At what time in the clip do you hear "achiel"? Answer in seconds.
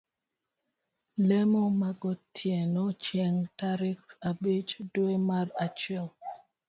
5.65-6.07